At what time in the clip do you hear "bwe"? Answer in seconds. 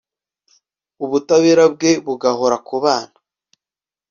1.73-1.91